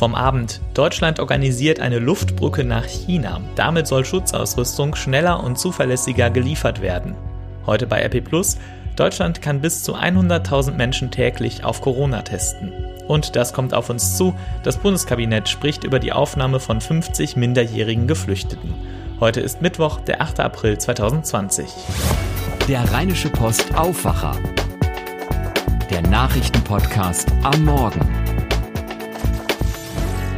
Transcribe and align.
Vom 0.00 0.14
Abend. 0.14 0.62
Deutschland 0.72 1.20
organisiert 1.20 1.78
eine 1.78 1.98
Luftbrücke 1.98 2.64
nach 2.64 2.86
China. 2.86 3.42
Damit 3.54 3.86
soll 3.86 4.06
Schutzausrüstung 4.06 4.94
schneller 4.94 5.44
und 5.44 5.58
zuverlässiger 5.58 6.30
geliefert 6.30 6.80
werden. 6.80 7.14
Heute 7.66 7.86
bei 7.86 8.00
RP 8.00 8.24
Plus. 8.24 8.56
Deutschland 8.96 9.42
kann 9.42 9.60
bis 9.60 9.82
zu 9.82 9.94
100.000 9.94 10.72
Menschen 10.72 11.10
täglich 11.10 11.64
auf 11.64 11.82
Corona 11.82 12.22
testen. 12.22 12.72
Und 13.08 13.36
das 13.36 13.52
kommt 13.52 13.74
auf 13.74 13.90
uns 13.90 14.16
zu. 14.16 14.34
Das 14.62 14.78
Bundeskabinett 14.78 15.50
spricht 15.50 15.84
über 15.84 15.98
die 15.98 16.12
Aufnahme 16.12 16.60
von 16.60 16.80
50 16.80 17.36
minderjährigen 17.36 18.06
Geflüchteten. 18.06 18.72
Heute 19.20 19.42
ist 19.42 19.60
Mittwoch, 19.60 20.00
der 20.00 20.22
8. 20.22 20.40
April 20.40 20.78
2020. 20.78 21.68
Der 22.68 22.90
Rheinische 22.90 23.28
Post 23.28 23.74
Aufwacher. 23.74 24.34
Der 25.90 26.00
Nachrichtenpodcast 26.00 27.30
am 27.42 27.66
Morgen. 27.66 28.19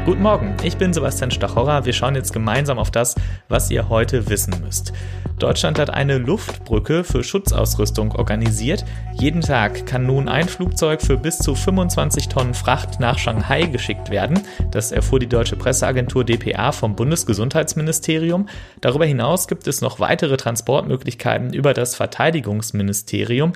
Guten 0.05 0.23
Morgen, 0.23 0.57
ich 0.65 0.77
bin 0.77 0.93
Sebastian 0.93 1.31
Stachorra. 1.31 1.85
Wir 1.85 1.93
schauen 1.93 2.17
jetzt 2.17 2.33
gemeinsam 2.33 2.77
auf 2.81 2.91
das, 2.91 3.15
was 3.49 3.71
ihr 3.71 3.89
heute 3.89 4.29
wissen 4.29 4.53
müsst. 4.61 4.93
Deutschland 5.39 5.79
hat 5.79 5.91
eine 5.91 6.19
Luftbrücke 6.19 7.05
für 7.05 7.23
Schutzausrüstung 7.23 8.11
organisiert. 8.11 8.85
Jeden 9.15 9.43
Tag 9.43 9.87
kann 9.87 10.05
nun 10.05 10.29
ein 10.29 10.49
Flugzeug 10.49 11.03
für 11.03 11.17
bis 11.17 11.39
zu 11.39 11.55
25 11.55 12.29
Tonnen 12.29 12.55
Fracht 12.55 12.99
nach 12.99 13.17
Shanghai 13.17 13.67
geschickt 13.67 14.11
werden. 14.11 14.41
Das 14.73 14.91
erfuhr 14.91 15.21
die 15.21 15.29
deutsche 15.29 15.55
Presseagentur 15.55 16.25
dpa 16.25 16.73
vom 16.73 16.97
Bundesgesundheitsministerium. 16.97 18.49
Darüber 18.81 19.07
hinaus 19.07 19.47
gibt 19.47 19.69
es 19.69 19.83
noch 19.83 20.01
weitere 20.01 20.37
Transportmöglichkeiten 20.37 21.53
über 21.53 21.75
das 21.75 21.95
Verteidigungsministerium. 21.95 23.53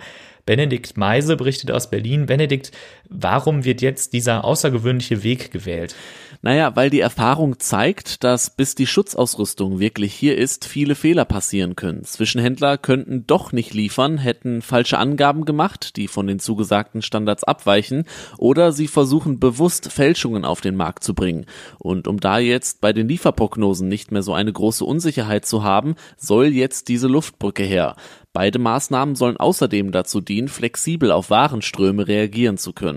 Benedikt 0.46 0.96
Meise 0.96 1.36
berichtet 1.36 1.72
aus 1.72 1.90
Berlin. 1.90 2.26
Benedikt, 2.26 2.70
warum 3.08 3.64
wird 3.64 3.82
jetzt 3.82 4.12
dieser 4.12 4.44
außergewöhnliche 4.44 5.22
Weg 5.22 5.50
gewählt? 5.50 5.94
Naja, 6.42 6.76
weil 6.76 6.90
die 6.90 7.00
Erfahrung 7.00 7.58
zeigt, 7.58 8.22
dass 8.22 8.50
bis 8.50 8.74
die 8.74 8.86
Schutzausrüstung 8.86 9.80
wirklich 9.80 10.14
hier 10.14 10.36
ist, 10.36 10.64
viele 10.64 10.94
Fehler 10.94 11.24
passieren 11.24 11.76
können. 11.76 12.04
Zwischenhändler 12.04 12.78
könnten 12.78 13.26
doch 13.26 13.52
nicht 13.52 13.74
liefern, 13.74 14.18
hätten 14.18 14.62
falsche 14.62 14.98
Angaben 14.98 15.44
gemacht, 15.44 15.96
die 15.96 16.08
von 16.08 16.26
den 16.26 16.38
zugesagten 16.38 17.02
Standards 17.02 17.44
abweichen, 17.44 18.04
oder 18.38 18.72
sie 18.72 18.86
versuchen 18.86 19.40
bewusst 19.40 19.90
Fälschungen 19.90 20.44
auf 20.44 20.60
den 20.60 20.76
Markt 20.76 21.04
zu 21.04 21.14
bringen. 21.14 21.46
Und 21.78 22.06
um 22.06 22.20
da 22.20 22.38
jetzt 22.38 22.80
bei 22.80 22.92
den 22.92 23.08
Lieferprognosen 23.08 23.88
nicht 23.88 24.12
mehr 24.12 24.22
so 24.22 24.34
eine 24.34 24.52
große 24.52 24.84
Unsicherheit 24.84 25.46
zu 25.46 25.64
haben, 25.64 25.96
soll 26.16 26.46
jetzt 26.46 26.88
diese 26.88 27.08
Luftbrücke 27.08 27.64
her. 27.64 27.96
Beide 28.36 28.58
Maßnahmen 28.58 29.14
sollen 29.14 29.38
außerdem 29.38 29.92
dazu 29.92 30.20
dienen, 30.20 30.48
flexibel 30.48 31.10
auf 31.10 31.30
Warenströme 31.30 32.06
reagieren 32.06 32.58
zu 32.58 32.74
können. 32.74 32.95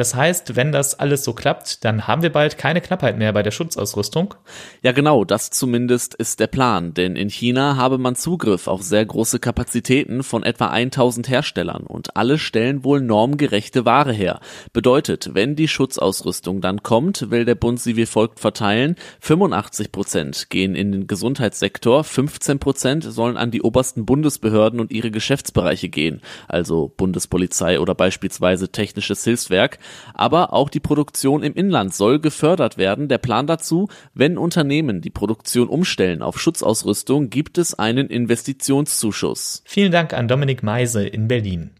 Das 0.00 0.14
heißt, 0.14 0.56
wenn 0.56 0.72
das 0.72 0.98
alles 0.98 1.24
so 1.24 1.34
klappt, 1.34 1.84
dann 1.84 2.06
haben 2.06 2.22
wir 2.22 2.32
bald 2.32 2.56
keine 2.56 2.80
Knappheit 2.80 3.18
mehr 3.18 3.34
bei 3.34 3.42
der 3.42 3.50
Schutzausrüstung? 3.50 4.34
Ja, 4.80 4.92
genau, 4.92 5.26
das 5.26 5.50
zumindest 5.50 6.14
ist 6.14 6.40
der 6.40 6.46
Plan, 6.46 6.94
denn 6.94 7.16
in 7.16 7.28
China 7.28 7.76
habe 7.76 7.98
man 7.98 8.16
Zugriff 8.16 8.66
auf 8.66 8.80
sehr 8.80 9.04
große 9.04 9.40
Kapazitäten 9.40 10.22
von 10.22 10.42
etwa 10.42 10.68
1000 10.68 11.28
Herstellern 11.28 11.82
und 11.82 12.16
alle 12.16 12.38
stellen 12.38 12.82
wohl 12.82 13.02
normgerechte 13.02 13.84
Ware 13.84 14.14
her. 14.14 14.40
Bedeutet, 14.72 15.34
wenn 15.34 15.54
die 15.54 15.68
Schutzausrüstung 15.68 16.62
dann 16.62 16.82
kommt, 16.82 17.30
will 17.30 17.44
der 17.44 17.54
Bund 17.54 17.78
sie 17.78 17.96
wie 17.96 18.06
folgt 18.06 18.40
verteilen. 18.40 18.96
85 19.20 19.92
Prozent 19.92 20.48
gehen 20.48 20.74
in 20.74 20.92
den 20.92 21.08
Gesundheitssektor, 21.08 22.04
15 22.04 22.58
Prozent 22.58 23.04
sollen 23.04 23.36
an 23.36 23.50
die 23.50 23.60
obersten 23.60 24.06
Bundesbehörden 24.06 24.80
und 24.80 24.92
ihre 24.92 25.10
Geschäftsbereiche 25.10 25.90
gehen, 25.90 26.22
also 26.48 26.90
Bundespolizei 26.96 27.78
oder 27.78 27.94
beispielsweise 27.94 28.70
technisches 28.70 29.24
Hilfswerk. 29.24 29.78
Aber 30.14 30.52
auch 30.52 30.68
die 30.68 30.80
Produktion 30.80 31.42
im 31.42 31.54
Inland 31.54 31.94
soll 31.94 32.20
gefördert 32.20 32.78
werden. 32.78 33.08
Der 33.08 33.18
Plan 33.18 33.46
dazu, 33.46 33.88
wenn 34.14 34.38
Unternehmen 34.38 35.00
die 35.00 35.10
Produktion 35.10 35.68
umstellen 35.68 36.22
auf 36.22 36.40
Schutzausrüstung, 36.40 37.30
gibt 37.30 37.58
es 37.58 37.78
einen 37.78 38.08
Investitionszuschuss. 38.08 39.62
Vielen 39.64 39.92
Dank 39.92 40.14
an 40.14 40.28
Dominik 40.28 40.62
Meise 40.62 41.06
in 41.06 41.28
Berlin. 41.28 41.70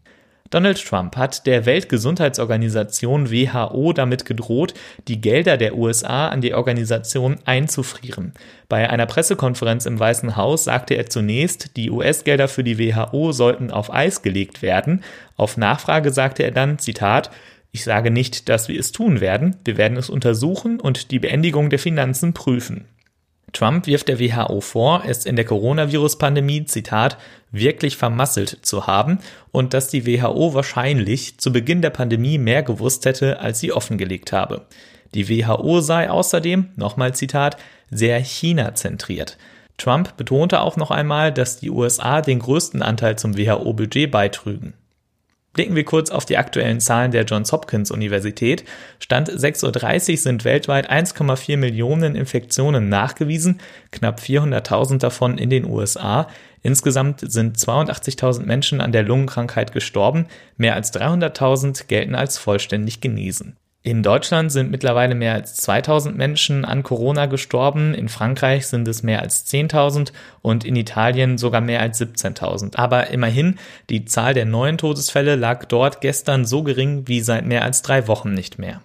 Donald 0.51 0.85
Trump 0.85 1.15
hat 1.15 1.47
der 1.47 1.65
Weltgesundheitsorganisation 1.65 3.31
WHO 3.31 3.93
damit 3.93 4.25
gedroht, 4.25 4.73
die 5.07 5.21
Gelder 5.21 5.55
der 5.55 5.77
USA 5.77 6.27
an 6.27 6.41
die 6.41 6.53
Organisation 6.53 7.37
einzufrieren. 7.45 8.33
Bei 8.67 8.89
einer 8.89 9.05
Pressekonferenz 9.05 9.85
im 9.85 9.97
Weißen 9.97 10.35
Haus 10.35 10.65
sagte 10.65 10.95
er 10.95 11.05
zunächst, 11.05 11.77
die 11.77 11.89
US-Gelder 11.89 12.49
für 12.49 12.65
die 12.65 12.77
WHO 12.77 13.31
sollten 13.31 13.71
auf 13.71 13.93
Eis 13.93 14.23
gelegt 14.23 14.61
werden. 14.61 15.03
Auf 15.37 15.55
Nachfrage 15.55 16.11
sagte 16.11 16.43
er 16.43 16.51
dann, 16.51 16.79
Zitat, 16.79 17.31
ich 17.71 17.83
sage 17.83 18.11
nicht, 18.11 18.49
dass 18.49 18.67
wir 18.67 18.79
es 18.79 18.91
tun 18.91 19.21
werden, 19.21 19.55
wir 19.63 19.77
werden 19.77 19.97
es 19.97 20.09
untersuchen 20.09 20.79
und 20.79 21.11
die 21.11 21.19
Beendigung 21.19 21.69
der 21.69 21.79
Finanzen 21.79 22.33
prüfen. 22.33 22.85
Trump 23.53 23.85
wirft 23.87 24.07
der 24.07 24.19
WHO 24.19 24.61
vor, 24.61 25.03
es 25.05 25.25
in 25.25 25.35
der 25.35 25.45
Coronavirus-Pandemie, 25.45 26.65
Zitat, 26.65 27.17
wirklich 27.51 27.97
vermasselt 27.97 28.59
zu 28.61 28.87
haben 28.87 29.19
und 29.51 29.73
dass 29.73 29.89
die 29.89 30.05
WHO 30.05 30.53
wahrscheinlich 30.53 31.37
zu 31.37 31.51
Beginn 31.51 31.81
der 31.81 31.89
Pandemie 31.89 32.37
mehr 32.37 32.63
gewusst 32.63 33.05
hätte, 33.05 33.39
als 33.39 33.59
sie 33.59 33.73
offengelegt 33.73 34.31
habe. 34.31 34.67
Die 35.13 35.27
WHO 35.27 35.81
sei 35.81 36.09
außerdem, 36.09 36.69
nochmal 36.77 37.13
Zitat, 37.13 37.57
sehr 37.89 38.19
China-zentriert. 38.19 39.37
Trump 39.77 40.15
betonte 40.15 40.61
auch 40.61 40.77
noch 40.77 40.91
einmal, 40.91 41.33
dass 41.33 41.59
die 41.59 41.71
USA 41.71 42.21
den 42.21 42.39
größten 42.39 42.81
Anteil 42.81 43.17
zum 43.17 43.37
WHO-Budget 43.37 44.09
beitrügen. 44.09 44.73
Blicken 45.53 45.75
wir 45.75 45.83
kurz 45.83 46.09
auf 46.11 46.25
die 46.25 46.37
aktuellen 46.37 46.79
Zahlen 46.79 47.11
der 47.11 47.25
Johns 47.25 47.51
Hopkins 47.51 47.91
Universität. 47.91 48.63
Stand 48.99 49.29
6.30 49.29 50.11
Uhr 50.11 50.17
sind 50.17 50.45
weltweit 50.45 50.89
1,4 50.89 51.57
Millionen 51.57 52.15
Infektionen 52.15 52.87
nachgewiesen, 52.87 53.59
knapp 53.91 54.21
400.000 54.21 54.99
davon 54.99 55.37
in 55.37 55.49
den 55.49 55.65
USA. 55.65 56.27
Insgesamt 56.61 57.19
sind 57.29 57.57
82.000 57.57 58.45
Menschen 58.45 58.79
an 58.79 58.93
der 58.93 59.03
Lungenkrankheit 59.03 59.73
gestorben, 59.73 60.27
mehr 60.55 60.75
als 60.75 60.93
300.000 60.93 61.87
gelten 61.87 62.15
als 62.15 62.37
vollständig 62.37 63.01
genesen. 63.01 63.57
In 63.83 64.03
Deutschland 64.03 64.51
sind 64.51 64.69
mittlerweile 64.69 65.15
mehr 65.15 65.33
als 65.33 65.55
2000 65.55 66.15
Menschen 66.15 66.65
an 66.65 66.83
Corona 66.83 67.25
gestorben, 67.25 67.95
in 67.95 68.09
Frankreich 68.09 68.67
sind 68.67 68.87
es 68.87 69.01
mehr 69.01 69.23
als 69.23 69.51
10.000 69.51 70.11
und 70.43 70.63
in 70.63 70.75
Italien 70.75 71.39
sogar 71.39 71.61
mehr 71.61 71.81
als 71.81 71.99
17.000. 71.99 72.75
Aber 72.75 73.07
immerhin, 73.07 73.57
die 73.89 74.05
Zahl 74.05 74.35
der 74.35 74.45
neuen 74.45 74.77
Todesfälle 74.77 75.35
lag 75.35 75.65
dort 75.65 75.99
gestern 75.99 76.45
so 76.45 76.61
gering 76.61 77.07
wie 77.07 77.21
seit 77.21 77.47
mehr 77.47 77.63
als 77.63 77.81
drei 77.81 78.07
Wochen 78.07 78.35
nicht 78.35 78.59
mehr. 78.59 78.81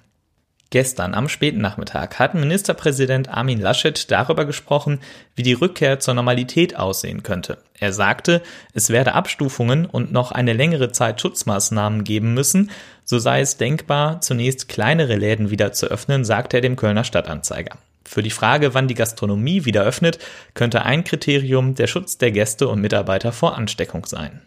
Gestern 0.71 1.15
am 1.15 1.29
späten 1.29 1.61
Nachmittag 1.61 2.19
hat 2.19 2.35
Ministerpräsident 2.35 3.29
Armin 3.29 3.61
Laschet 3.61 4.11
darüber 4.11 4.47
gesprochen, 4.47 5.01
wie 5.37 5.45
die 5.45 5.53
Rückkehr 5.53 6.01
zur 6.01 6.15
Normalität 6.15 6.77
aussehen 6.77 7.23
könnte. 7.23 7.59
Er 7.79 7.93
sagte, 7.93 8.43
es 8.73 8.91
werde 8.91 9.13
Abstufungen 9.13 9.87
und 9.87 10.11
noch 10.11 10.33
eine 10.33 10.55
längere 10.55 10.91
Zeit 10.91 11.21
Schutzmaßnahmen 11.21 12.03
geben 12.03 12.35
müssen, 12.35 12.71
so 13.07 13.19
sei 13.19 13.41
es 13.41 13.57
denkbar, 13.57 14.21
zunächst 14.21 14.69
kleinere 14.69 15.17
Läden 15.17 15.49
wieder 15.49 15.73
zu 15.73 15.87
öffnen, 15.87 16.25
sagte 16.25 16.59
er 16.59 16.61
dem 16.61 16.77
Kölner 16.77 17.05
Stadtanzeiger. 17.05 17.79
Für 18.05 18.23
die 18.23 18.31
Frage, 18.31 18.75
wann 18.75 18.89
die 18.89 18.95
Gastronomie 18.95 19.65
wieder 19.65 19.83
öffnet, 19.85 20.19
könnte 20.55 20.85
ein 20.85 21.05
Kriterium 21.05 21.75
der 21.75 21.87
Schutz 21.87 22.19
der 22.19 22.33
Gäste 22.33 22.69
und 22.69 22.81
Mitarbeiter 22.81 23.33
vor 23.33 23.57
Ansteckung 23.57 24.05
sein. 24.07 24.43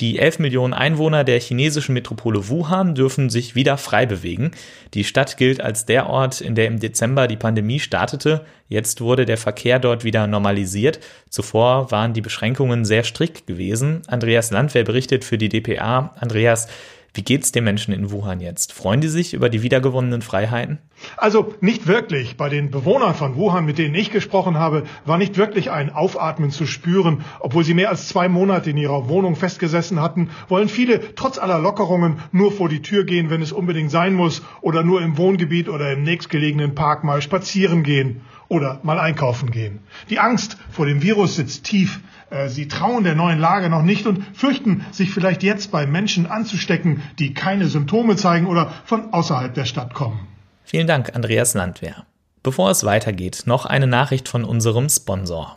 Die 0.00 0.18
11 0.18 0.40
Millionen 0.40 0.72
Einwohner 0.72 1.22
der 1.22 1.38
chinesischen 1.38 1.92
Metropole 1.92 2.48
Wuhan 2.48 2.94
dürfen 2.94 3.30
sich 3.30 3.54
wieder 3.54 3.76
frei 3.76 4.04
bewegen. 4.04 4.50
Die 4.94 5.04
Stadt 5.04 5.36
gilt 5.36 5.60
als 5.60 5.86
der 5.86 6.08
Ort, 6.08 6.40
in 6.40 6.54
der 6.54 6.66
im 6.66 6.80
Dezember 6.80 7.28
die 7.28 7.36
Pandemie 7.36 7.78
startete. 7.78 8.44
Jetzt 8.68 9.00
wurde 9.00 9.26
der 9.26 9.36
Verkehr 9.36 9.78
dort 9.78 10.02
wieder 10.02 10.26
normalisiert. 10.26 10.98
Zuvor 11.30 11.92
waren 11.92 12.14
die 12.14 12.20
Beschränkungen 12.20 12.84
sehr 12.84 13.04
strikt 13.04 13.46
gewesen. 13.46 14.02
Andreas 14.08 14.50
Landwehr 14.50 14.82
berichtet 14.82 15.24
für 15.24 15.38
die 15.38 15.48
DPA. 15.48 16.16
Andreas, 16.18 16.66
wie 17.14 17.22
geht's 17.22 17.52
den 17.52 17.64
Menschen 17.64 17.92
in 17.92 18.10
Wuhan 18.10 18.40
jetzt? 18.40 18.72
Freuen 18.72 19.02
die 19.02 19.08
sich 19.08 19.34
über 19.34 19.50
die 19.50 19.62
wiedergewonnenen 19.62 20.22
Freiheiten? 20.22 20.78
Also 21.18 21.54
nicht 21.60 21.86
wirklich. 21.86 22.38
Bei 22.38 22.48
den 22.48 22.70
Bewohnern 22.70 23.14
von 23.14 23.36
Wuhan, 23.36 23.66
mit 23.66 23.76
denen 23.76 23.94
ich 23.94 24.10
gesprochen 24.10 24.58
habe, 24.58 24.84
war 25.04 25.18
nicht 25.18 25.36
wirklich 25.36 25.70
ein 25.70 25.90
Aufatmen 25.90 26.50
zu 26.50 26.64
spüren. 26.64 27.22
Obwohl 27.40 27.64
sie 27.64 27.74
mehr 27.74 27.90
als 27.90 28.08
zwei 28.08 28.28
Monate 28.28 28.70
in 28.70 28.78
ihrer 28.78 29.10
Wohnung 29.10 29.36
festgesessen 29.36 30.00
hatten, 30.00 30.30
wollen 30.48 30.68
viele 30.68 31.14
trotz 31.14 31.38
aller 31.38 31.58
Lockerungen 31.58 32.18
nur 32.32 32.50
vor 32.50 32.70
die 32.70 32.80
Tür 32.80 33.04
gehen, 33.04 33.28
wenn 33.28 33.42
es 33.42 33.52
unbedingt 33.52 33.90
sein 33.90 34.14
muss, 34.14 34.42
oder 34.62 34.82
nur 34.82 35.02
im 35.02 35.18
Wohngebiet 35.18 35.68
oder 35.68 35.92
im 35.92 36.04
nächstgelegenen 36.04 36.74
Park 36.74 37.04
mal 37.04 37.20
spazieren 37.20 37.82
gehen 37.82 38.22
oder 38.52 38.80
mal 38.82 39.00
einkaufen 39.00 39.50
gehen. 39.50 39.80
Die 40.10 40.18
Angst 40.18 40.58
vor 40.70 40.84
dem 40.84 41.00
Virus 41.00 41.36
sitzt 41.36 41.64
tief. 41.64 42.00
Äh, 42.28 42.48
sie 42.50 42.68
trauen 42.68 43.02
der 43.02 43.14
neuen 43.14 43.40
Lage 43.40 43.70
noch 43.70 43.82
nicht 43.82 44.06
und 44.06 44.22
fürchten, 44.36 44.84
sich 44.90 45.10
vielleicht 45.10 45.42
jetzt 45.42 45.72
bei 45.72 45.86
Menschen 45.86 46.26
anzustecken, 46.26 47.02
die 47.18 47.32
keine 47.32 47.66
Symptome 47.66 48.14
zeigen 48.16 48.46
oder 48.46 48.70
von 48.84 49.14
außerhalb 49.14 49.54
der 49.54 49.64
Stadt 49.64 49.94
kommen. 49.94 50.28
Vielen 50.64 50.86
Dank, 50.86 51.16
Andreas 51.16 51.54
Landwehr. 51.54 52.04
Bevor 52.42 52.70
es 52.70 52.84
weitergeht, 52.84 53.44
noch 53.46 53.64
eine 53.64 53.86
Nachricht 53.86 54.28
von 54.28 54.44
unserem 54.44 54.90
Sponsor. 54.90 55.54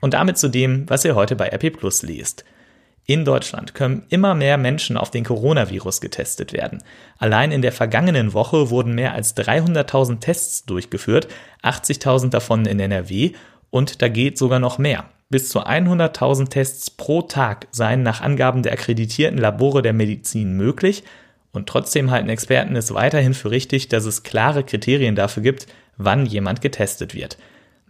Und 0.00 0.14
damit 0.14 0.38
zu 0.38 0.48
dem, 0.48 0.88
was 0.88 1.04
ihr 1.04 1.16
heute 1.16 1.34
bei 1.34 1.48
RP 1.48 1.76
Plus 1.76 2.02
liest. 2.02 2.44
In 3.10 3.24
Deutschland 3.24 3.74
können 3.74 4.02
immer 4.10 4.34
mehr 4.34 4.58
Menschen 4.58 4.98
auf 4.98 5.10
den 5.10 5.24
Coronavirus 5.24 6.02
getestet 6.02 6.52
werden. 6.52 6.82
Allein 7.16 7.52
in 7.52 7.62
der 7.62 7.72
vergangenen 7.72 8.34
Woche 8.34 8.68
wurden 8.68 8.94
mehr 8.94 9.14
als 9.14 9.34
300.000 9.34 10.20
Tests 10.20 10.66
durchgeführt, 10.66 11.26
80.000 11.62 12.28
davon 12.28 12.66
in 12.66 12.78
NRW 12.78 13.32
und 13.70 14.02
da 14.02 14.08
geht 14.08 14.36
sogar 14.36 14.58
noch 14.58 14.76
mehr. 14.76 15.06
Bis 15.30 15.48
zu 15.48 15.60
100.000 15.60 16.50
Tests 16.50 16.90
pro 16.90 17.22
Tag 17.22 17.66
seien 17.70 18.02
nach 18.02 18.20
Angaben 18.20 18.62
der 18.62 18.74
akkreditierten 18.74 19.38
Labore 19.38 19.80
der 19.80 19.94
Medizin 19.94 20.52
möglich 20.58 21.02
und 21.50 21.66
trotzdem 21.66 22.10
halten 22.10 22.28
Experten 22.28 22.76
es 22.76 22.92
weiterhin 22.92 23.32
für 23.32 23.50
richtig, 23.50 23.88
dass 23.88 24.04
es 24.04 24.22
klare 24.22 24.64
Kriterien 24.64 25.14
dafür 25.16 25.42
gibt, 25.42 25.66
wann 25.96 26.26
jemand 26.26 26.60
getestet 26.60 27.14
wird. 27.14 27.38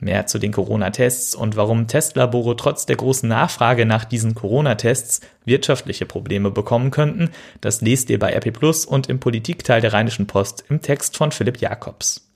Mehr 0.00 0.26
zu 0.26 0.38
den 0.38 0.52
Corona-Tests 0.52 1.34
und 1.34 1.56
warum 1.56 1.88
Testlabore 1.88 2.54
trotz 2.56 2.86
der 2.86 2.96
großen 2.96 3.28
Nachfrage 3.28 3.84
nach 3.84 4.04
diesen 4.04 4.34
Corona-Tests 4.34 5.20
wirtschaftliche 5.44 6.06
Probleme 6.06 6.52
bekommen 6.52 6.92
könnten, 6.92 7.30
das 7.60 7.80
lest 7.80 8.08
ihr 8.10 8.20
bei 8.20 8.32
RP 8.32 8.52
Plus 8.52 8.84
und 8.84 9.08
im 9.08 9.18
Politikteil 9.18 9.80
der 9.80 9.92
Rheinischen 9.92 10.28
Post 10.28 10.64
im 10.68 10.82
Text 10.82 11.16
von 11.16 11.32
Philipp 11.32 11.58
Jakobs. 11.58 12.27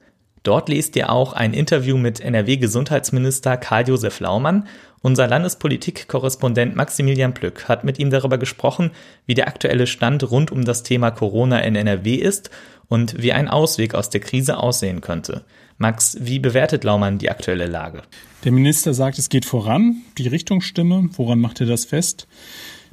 Dort 0.43 0.69
lest 0.69 0.97
ihr 0.97 1.11
auch 1.11 1.33
ein 1.35 1.55
Interview 1.55 1.97
mit 1.97 2.21
NRW-Gesundheitsminister 2.21 3.57
Karl-Josef 3.57 4.19
Laumann. 4.19 4.67
Unser 5.01 5.29
Landespolitik-Korrespondent 5.29 6.75
Maximilian 6.75 7.35
Plück 7.35 7.69
hat 7.69 7.85
mit 7.85 7.99
ihm 7.99 8.11
darüber 8.11 8.39
gesprochen, 8.39 8.91
wie 9.27 9.35
der 9.35 9.49
aktuelle 9.49 9.87
Stand 9.87 10.31
rund 10.31 10.51
um 10.51 10.65
das 10.65 10.83
Thema 10.83 11.11
Corona 11.11 11.61
in 11.61 11.77
NRW 11.77 12.15
ist 12.15 12.51
und 12.89 13.23
wie 13.23 13.33
ein 13.33 13.49
Ausweg 13.49 13.95
aus 13.95 14.11
der 14.11 14.21
Krise 14.21 14.59
aussehen 14.59 15.01
könnte. 15.01 15.45
Max, 15.79 16.17
wie 16.21 16.39
bewertet 16.39 16.85
Laumann 16.85 17.19
die 17.19 17.31
aktuelle 17.31 17.67
Lage? 17.67 18.03
Der 18.45 18.53
Minister 18.53 18.95
sagt, 18.95 19.19
es 19.19 19.29
geht 19.29 19.45
voran, 19.45 20.03
die 20.19 20.29
Richtung 20.29 20.61
stimme. 20.61 21.09
Woran 21.15 21.41
macht 21.41 21.61
er 21.61 21.67
das 21.67 21.85
fest? 21.85 22.27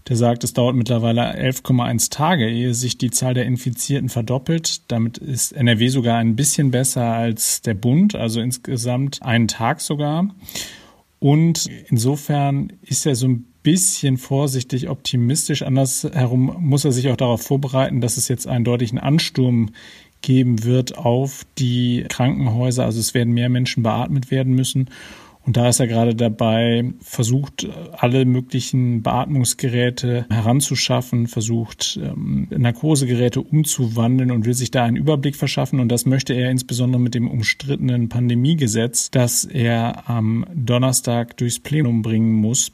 Der 0.09 0.15
sagt, 0.15 0.43
es 0.43 0.53
dauert 0.53 0.75
mittlerweile 0.75 1.35
11,1 1.37 2.09
Tage, 2.09 2.49
ehe 2.49 2.73
sich 2.73 2.97
die 2.97 3.11
Zahl 3.11 3.35
der 3.35 3.45
Infizierten 3.45 4.09
verdoppelt. 4.09 4.81
Damit 4.91 5.19
ist 5.19 5.51
NRW 5.51 5.87
sogar 5.89 6.17
ein 6.17 6.35
bisschen 6.35 6.71
besser 6.71 7.03
als 7.03 7.61
der 7.61 7.75
Bund, 7.75 8.15
also 8.15 8.41
insgesamt 8.41 9.21
einen 9.21 9.47
Tag 9.47 9.81
sogar. 9.81 10.27
Und 11.19 11.69
insofern 11.89 12.73
ist 12.81 13.05
er 13.05 13.13
so 13.13 13.27
ein 13.27 13.45
bisschen 13.61 14.17
vorsichtig 14.17 14.89
optimistisch. 14.89 15.61
Andersherum 15.61 16.55
muss 16.59 16.85
er 16.85 16.91
sich 16.91 17.09
auch 17.09 17.17
darauf 17.17 17.43
vorbereiten, 17.43 18.01
dass 18.01 18.17
es 18.17 18.29
jetzt 18.29 18.47
einen 18.47 18.65
deutlichen 18.65 18.97
Ansturm 18.97 19.69
geben 20.21 20.63
wird 20.63 20.97
auf 20.97 21.45
die 21.57 22.05
Krankenhäuser. 22.09 22.85
Also 22.85 22.99
es 22.99 23.13
werden 23.13 23.33
mehr 23.33 23.49
Menschen 23.49 23.83
beatmet 23.83 24.31
werden 24.31 24.53
müssen. 24.53 24.89
Und 25.49 25.57
da 25.57 25.67
ist 25.67 25.79
er 25.79 25.87
gerade 25.87 26.13
dabei, 26.13 26.93
versucht, 27.01 27.67
alle 27.93 28.23
möglichen 28.25 29.01
Beatmungsgeräte 29.01 30.27
heranzuschaffen, 30.29 31.25
versucht, 31.25 31.99
ähm, 31.99 32.45
Narkosegeräte 32.51 33.41
umzuwandeln 33.41 34.29
und 34.29 34.45
will 34.45 34.53
sich 34.53 34.69
da 34.69 34.83
einen 34.83 34.95
Überblick 34.95 35.35
verschaffen. 35.35 35.79
Und 35.79 35.89
das 35.89 36.05
möchte 36.05 36.33
er 36.35 36.51
insbesondere 36.51 37.01
mit 37.01 37.15
dem 37.15 37.27
umstrittenen 37.27 38.09
Pandemiegesetz, 38.09 39.09
das 39.09 39.43
er 39.43 40.07
am 40.07 40.45
Donnerstag 40.53 41.35
durchs 41.37 41.59
Plenum 41.59 42.03
bringen 42.03 42.33
muss. 42.33 42.71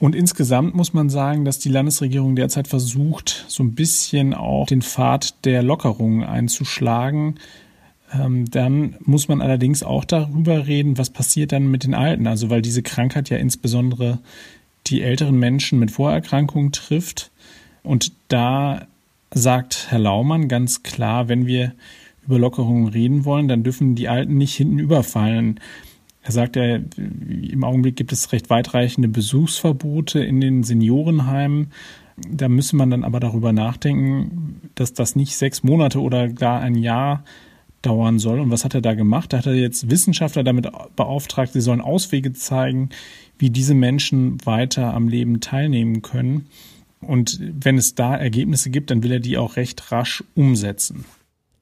Und 0.00 0.16
insgesamt 0.16 0.74
muss 0.74 0.94
man 0.94 1.10
sagen, 1.10 1.44
dass 1.44 1.60
die 1.60 1.68
Landesregierung 1.68 2.34
derzeit 2.34 2.66
versucht, 2.66 3.44
so 3.46 3.62
ein 3.62 3.76
bisschen 3.76 4.34
auch 4.34 4.66
den 4.66 4.82
Pfad 4.82 5.44
der 5.44 5.62
Lockerungen 5.62 6.24
einzuschlagen. 6.24 7.36
Ähm, 8.12 8.50
dann 8.50 8.96
muss 9.00 9.28
man 9.28 9.42
allerdings 9.42 9.82
auch 9.82 10.04
darüber 10.04 10.66
reden, 10.66 10.98
was 10.98 11.10
passiert 11.10 11.52
dann 11.52 11.70
mit 11.70 11.84
den 11.84 11.94
Alten. 11.94 12.26
Also 12.26 12.50
weil 12.50 12.62
diese 12.62 12.82
Krankheit 12.82 13.30
ja 13.30 13.36
insbesondere 13.36 14.18
die 14.86 15.02
älteren 15.02 15.38
Menschen 15.38 15.78
mit 15.78 15.90
Vorerkrankungen 15.90 16.72
trifft. 16.72 17.30
Und 17.82 18.12
da 18.28 18.86
sagt 19.32 19.86
Herr 19.90 19.98
Laumann 19.98 20.48
ganz 20.48 20.82
klar, 20.82 21.28
wenn 21.28 21.46
wir 21.46 21.74
über 22.26 22.38
Lockerungen 22.38 22.88
reden 22.88 23.24
wollen, 23.24 23.48
dann 23.48 23.62
dürfen 23.62 23.94
die 23.94 24.08
Alten 24.08 24.36
nicht 24.36 24.54
hinten 24.54 24.78
überfallen. 24.78 25.60
Er 26.22 26.32
sagt 26.32 26.56
ja, 26.56 26.76
im 26.76 27.64
Augenblick 27.64 27.96
gibt 27.96 28.12
es 28.12 28.32
recht 28.32 28.50
weitreichende 28.50 29.08
Besuchsverbote 29.08 30.20
in 30.22 30.40
den 30.40 30.62
Seniorenheimen. 30.62 31.72
Da 32.30 32.48
müsse 32.48 32.76
man 32.76 32.90
dann 32.90 33.04
aber 33.04 33.20
darüber 33.20 33.52
nachdenken, 33.52 34.60
dass 34.74 34.92
das 34.92 35.16
nicht 35.16 35.36
sechs 35.36 35.62
Monate 35.62 36.00
oder 36.00 36.28
gar 36.28 36.60
ein 36.60 36.74
Jahr 36.74 37.24
dauern 37.88 38.18
soll. 38.18 38.40
Und 38.40 38.50
was 38.50 38.64
hat 38.64 38.74
er 38.74 38.80
da 38.80 38.94
gemacht? 38.94 39.32
Da 39.32 39.38
hat 39.38 39.46
er 39.46 39.54
jetzt 39.54 39.90
Wissenschaftler 39.90 40.44
damit 40.44 40.68
beauftragt, 40.94 41.52
sie 41.52 41.60
sollen 41.60 41.80
Auswege 41.80 42.32
zeigen, 42.32 42.90
wie 43.38 43.50
diese 43.50 43.74
Menschen 43.74 44.44
weiter 44.44 44.94
am 44.94 45.08
Leben 45.08 45.40
teilnehmen 45.40 46.02
können. 46.02 46.48
Und 47.00 47.38
wenn 47.40 47.78
es 47.78 47.94
da 47.94 48.16
Ergebnisse 48.16 48.70
gibt, 48.70 48.90
dann 48.90 49.02
will 49.02 49.12
er 49.12 49.20
die 49.20 49.38
auch 49.38 49.56
recht 49.56 49.90
rasch 49.92 50.24
umsetzen. 50.34 51.04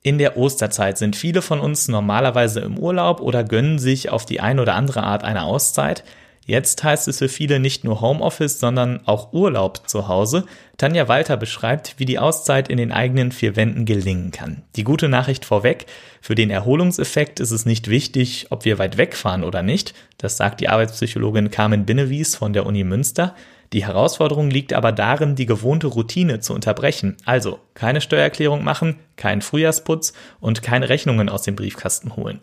In 0.02 0.18
der 0.18 0.36
Osterzeit 0.36 0.98
sind 0.98 1.16
viele 1.16 1.42
von 1.42 1.60
uns 1.60 1.88
normalerweise 1.88 2.60
im 2.60 2.78
Urlaub 2.78 3.20
oder 3.20 3.44
gönnen 3.44 3.78
sich 3.78 4.08
auf 4.08 4.24
die 4.24 4.40
eine 4.40 4.62
oder 4.62 4.74
andere 4.74 5.02
Art 5.02 5.24
eine 5.24 5.42
Auszeit. 5.42 6.04
Jetzt 6.48 6.84
heißt 6.84 7.08
es 7.08 7.18
für 7.18 7.28
viele 7.28 7.58
nicht 7.58 7.82
nur 7.82 8.00
Homeoffice, 8.00 8.60
sondern 8.60 9.00
auch 9.04 9.32
Urlaub 9.32 9.88
zu 9.88 10.06
Hause. 10.06 10.44
Tanja 10.76 11.08
Walter 11.08 11.36
beschreibt, 11.36 11.96
wie 11.98 12.04
die 12.04 12.20
Auszeit 12.20 12.68
in 12.68 12.76
den 12.76 12.92
eigenen 12.92 13.32
vier 13.32 13.56
Wänden 13.56 13.84
gelingen 13.84 14.30
kann. 14.30 14.62
Die 14.76 14.84
gute 14.84 15.08
Nachricht 15.08 15.44
vorweg, 15.44 15.86
für 16.20 16.36
den 16.36 16.50
Erholungseffekt 16.50 17.40
ist 17.40 17.50
es 17.50 17.66
nicht 17.66 17.88
wichtig, 17.88 18.46
ob 18.50 18.64
wir 18.64 18.78
weit 18.78 18.96
wegfahren 18.96 19.42
oder 19.42 19.64
nicht. 19.64 19.92
Das 20.18 20.36
sagt 20.36 20.60
die 20.60 20.68
Arbeitspsychologin 20.68 21.50
Carmen 21.50 21.84
Binnewies 21.84 22.36
von 22.36 22.52
der 22.52 22.64
Uni 22.64 22.84
Münster. 22.84 23.34
Die 23.72 23.84
Herausforderung 23.84 24.48
liegt 24.48 24.72
aber 24.72 24.92
darin, 24.92 25.34
die 25.34 25.46
gewohnte 25.46 25.88
Routine 25.88 26.38
zu 26.38 26.54
unterbrechen. 26.54 27.16
Also 27.24 27.58
keine 27.74 28.00
Steuererklärung 28.00 28.62
machen, 28.62 29.00
keinen 29.16 29.42
Frühjahrsputz 29.42 30.12
und 30.38 30.62
keine 30.62 30.88
Rechnungen 30.88 31.28
aus 31.28 31.42
dem 31.42 31.56
Briefkasten 31.56 32.14
holen. 32.14 32.40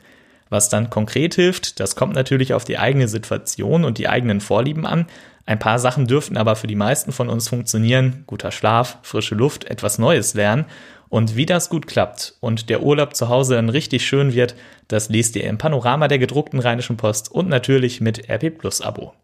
Was 0.54 0.70
dann 0.70 0.92
konkret 0.92 1.34
hilft, 1.34 1.80
das 1.80 1.96
kommt 1.96 2.14
natürlich 2.14 2.54
auf 2.54 2.64
die 2.64 2.78
eigene 2.78 3.08
Situation 3.08 3.84
und 3.84 3.98
die 3.98 4.08
eigenen 4.08 4.40
Vorlieben 4.40 4.86
an. 4.86 5.08
Ein 5.48 5.58
paar 5.58 5.80
Sachen 5.80 6.06
dürften 6.06 6.38
aber 6.38 6.56
für 6.56 6.68
die 6.68 6.76
meisten 6.76 7.12
von 7.12 7.28
uns 7.28 7.50
funktionieren. 7.50 8.24
Guter 8.28 8.52
Schlaf, 8.52 9.00
frische 9.02 9.34
Luft, 9.34 9.66
etwas 9.66 9.98
Neues 9.98 10.36
lernen. 10.36 10.66
Und 11.10 11.36
wie 11.36 11.48
das 11.48 11.70
gut 11.70 11.88
klappt 11.88 12.36
und 12.40 12.70
der 12.70 12.84
Urlaub 12.84 13.16
zu 13.16 13.30
Hause 13.30 13.56
dann 13.56 13.70
richtig 13.70 14.06
schön 14.06 14.36
wird, 14.36 14.54
das 14.90 15.10
lest 15.10 15.36
ihr 15.36 15.46
im 15.46 15.58
Panorama 15.58 16.08
der 16.08 16.20
gedruckten 16.20 16.60
Rheinischen 16.60 16.98
Post 16.98 17.32
und 17.32 17.50
natürlich 17.50 18.00
mit 18.00 18.30
RP 18.30 18.56
Plus 18.56 18.80
Abo. 18.80 19.16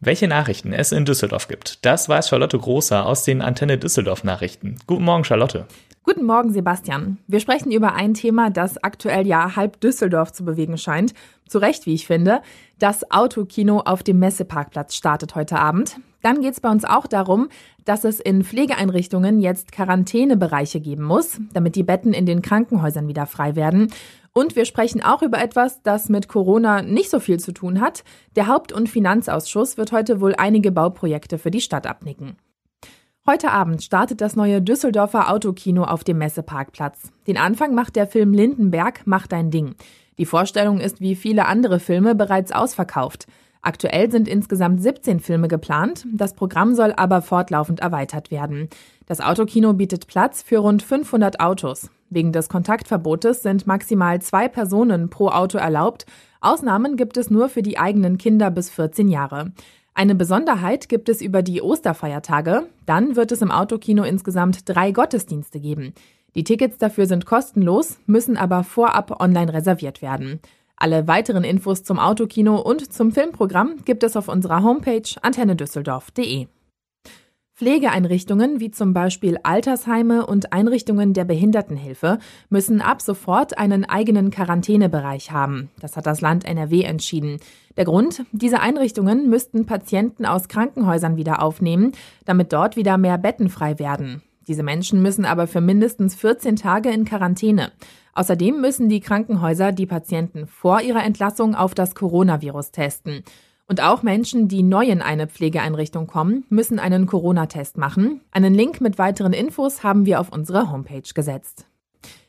Welche 0.00 0.26
Nachrichten 0.26 0.72
es 0.72 0.90
in 0.90 1.04
Düsseldorf 1.04 1.48
gibt, 1.48 1.84
das 1.84 2.08
weiß 2.08 2.30
Charlotte 2.30 2.58
Großer 2.58 3.04
aus 3.04 3.24
den 3.24 3.42
Antenne 3.42 3.76
Düsseldorf 3.76 4.24
Nachrichten. 4.24 4.76
Guten 4.86 5.04
Morgen, 5.04 5.24
Charlotte. 5.24 5.66
Guten 6.08 6.24
Morgen, 6.24 6.54
Sebastian. 6.54 7.18
Wir 7.26 7.38
sprechen 7.38 7.70
über 7.70 7.92
ein 7.92 8.14
Thema, 8.14 8.48
das 8.48 8.82
aktuell 8.82 9.26
ja 9.26 9.56
halb 9.56 9.78
Düsseldorf 9.82 10.32
zu 10.32 10.42
bewegen 10.42 10.78
scheint. 10.78 11.12
Zu 11.46 11.58
Recht, 11.58 11.84
wie 11.84 11.92
ich 11.92 12.06
finde. 12.06 12.40
Das 12.78 13.10
Autokino 13.10 13.80
auf 13.80 14.02
dem 14.02 14.18
Messeparkplatz 14.18 14.94
startet 14.94 15.34
heute 15.34 15.58
Abend. 15.58 16.00
Dann 16.22 16.40
geht 16.40 16.54
es 16.54 16.60
bei 16.60 16.70
uns 16.70 16.86
auch 16.86 17.06
darum, 17.06 17.50
dass 17.84 18.04
es 18.04 18.20
in 18.20 18.42
Pflegeeinrichtungen 18.42 19.42
jetzt 19.42 19.70
Quarantänebereiche 19.70 20.80
geben 20.80 21.04
muss, 21.04 21.42
damit 21.52 21.76
die 21.76 21.82
Betten 21.82 22.14
in 22.14 22.24
den 22.24 22.40
Krankenhäusern 22.40 23.06
wieder 23.06 23.26
frei 23.26 23.54
werden. 23.54 23.92
Und 24.32 24.56
wir 24.56 24.64
sprechen 24.64 25.02
auch 25.02 25.20
über 25.20 25.42
etwas, 25.42 25.82
das 25.82 26.08
mit 26.08 26.26
Corona 26.26 26.80
nicht 26.80 27.10
so 27.10 27.20
viel 27.20 27.38
zu 27.38 27.52
tun 27.52 27.82
hat. 27.82 28.02
Der 28.34 28.46
Haupt- 28.46 28.72
und 28.72 28.88
Finanzausschuss 28.88 29.76
wird 29.76 29.92
heute 29.92 30.22
wohl 30.22 30.34
einige 30.38 30.72
Bauprojekte 30.72 31.36
für 31.36 31.50
die 31.50 31.60
Stadt 31.60 31.86
abnicken. 31.86 32.38
Heute 33.28 33.50
Abend 33.50 33.82
startet 33.82 34.22
das 34.22 34.36
neue 34.36 34.62
Düsseldorfer 34.62 35.30
Autokino 35.30 35.84
auf 35.84 36.02
dem 36.02 36.16
Messeparkplatz. 36.16 37.12
Den 37.26 37.36
Anfang 37.36 37.74
macht 37.74 37.94
der 37.94 38.06
Film 38.06 38.32
Lindenberg 38.32 39.02
Mach 39.04 39.26
dein 39.26 39.50
Ding. 39.50 39.74
Die 40.16 40.24
Vorstellung 40.24 40.80
ist 40.80 41.02
wie 41.02 41.14
viele 41.14 41.44
andere 41.44 41.78
Filme 41.78 42.14
bereits 42.14 42.52
ausverkauft. 42.52 43.26
Aktuell 43.60 44.10
sind 44.10 44.28
insgesamt 44.28 44.80
17 44.80 45.20
Filme 45.20 45.48
geplant, 45.48 46.06
das 46.10 46.32
Programm 46.32 46.74
soll 46.74 46.94
aber 46.96 47.20
fortlaufend 47.20 47.80
erweitert 47.80 48.30
werden. 48.30 48.70
Das 49.04 49.20
Autokino 49.20 49.74
bietet 49.74 50.06
Platz 50.06 50.40
für 50.42 50.60
rund 50.60 50.82
500 50.82 51.38
Autos. 51.38 51.90
Wegen 52.08 52.32
des 52.32 52.48
Kontaktverbotes 52.48 53.42
sind 53.42 53.66
maximal 53.66 54.22
zwei 54.22 54.48
Personen 54.48 55.10
pro 55.10 55.28
Auto 55.28 55.58
erlaubt. 55.58 56.06
Ausnahmen 56.40 56.96
gibt 56.96 57.18
es 57.18 57.30
nur 57.30 57.50
für 57.50 57.60
die 57.60 57.78
eigenen 57.78 58.16
Kinder 58.16 58.50
bis 58.50 58.70
14 58.70 59.08
Jahre. 59.08 59.52
Eine 59.98 60.14
Besonderheit 60.14 60.88
gibt 60.88 61.08
es 61.08 61.20
über 61.20 61.42
die 61.42 61.60
Osterfeiertage. 61.60 62.68
Dann 62.86 63.16
wird 63.16 63.32
es 63.32 63.42
im 63.42 63.50
Autokino 63.50 64.04
insgesamt 64.04 64.68
drei 64.68 64.92
Gottesdienste 64.92 65.58
geben. 65.58 65.92
Die 66.36 66.44
Tickets 66.44 66.78
dafür 66.78 67.06
sind 67.06 67.26
kostenlos, 67.26 67.98
müssen 68.06 68.36
aber 68.36 68.62
vorab 68.62 69.20
online 69.20 69.52
reserviert 69.52 70.00
werden. 70.00 70.38
Alle 70.76 71.08
weiteren 71.08 71.42
Infos 71.42 71.82
zum 71.82 71.98
Autokino 71.98 72.60
und 72.60 72.92
zum 72.92 73.10
Filmprogramm 73.10 73.84
gibt 73.84 74.04
es 74.04 74.16
auf 74.16 74.28
unserer 74.28 74.62
Homepage 74.62 75.02
antennedüsseldorf.de. 75.20 76.46
Pflegeeinrichtungen 77.58 78.60
wie 78.60 78.70
zum 78.70 78.94
Beispiel 78.94 79.36
Altersheime 79.42 80.24
und 80.26 80.52
Einrichtungen 80.52 81.12
der 81.12 81.24
Behindertenhilfe 81.24 82.20
müssen 82.50 82.80
ab 82.80 83.02
sofort 83.02 83.58
einen 83.58 83.84
eigenen 83.84 84.30
Quarantänebereich 84.30 85.32
haben. 85.32 85.68
Das 85.80 85.96
hat 85.96 86.06
das 86.06 86.20
Land 86.20 86.44
NRW 86.44 86.82
entschieden. 86.82 87.38
Der 87.76 87.84
Grund? 87.84 88.24
Diese 88.30 88.60
Einrichtungen 88.60 89.28
müssten 89.28 89.66
Patienten 89.66 90.24
aus 90.24 90.46
Krankenhäusern 90.46 91.16
wieder 91.16 91.42
aufnehmen, 91.42 91.90
damit 92.24 92.52
dort 92.52 92.76
wieder 92.76 92.96
mehr 92.96 93.18
Betten 93.18 93.48
frei 93.48 93.80
werden. 93.80 94.22
Diese 94.46 94.62
Menschen 94.62 95.02
müssen 95.02 95.24
aber 95.24 95.48
für 95.48 95.60
mindestens 95.60 96.14
14 96.14 96.54
Tage 96.54 96.90
in 96.90 97.04
Quarantäne. 97.04 97.72
Außerdem 98.14 98.60
müssen 98.60 98.88
die 98.88 99.00
Krankenhäuser 99.00 99.72
die 99.72 99.86
Patienten 99.86 100.46
vor 100.46 100.80
ihrer 100.80 101.02
Entlassung 101.02 101.56
auf 101.56 101.74
das 101.74 101.96
Coronavirus 101.96 102.70
testen. 102.70 103.24
Und 103.70 103.82
auch 103.82 104.02
Menschen, 104.02 104.48
die 104.48 104.62
neu 104.62 104.86
in 104.86 105.02
eine 105.02 105.26
Pflegeeinrichtung 105.26 106.06
kommen, 106.06 106.44
müssen 106.48 106.78
einen 106.78 107.04
Corona-Test 107.04 107.76
machen. 107.76 108.22
Einen 108.30 108.54
Link 108.54 108.80
mit 108.80 108.98
weiteren 108.98 109.34
Infos 109.34 109.82
haben 109.82 110.06
wir 110.06 110.20
auf 110.20 110.32
unsere 110.32 110.72
Homepage 110.72 111.02
gesetzt. 111.14 111.66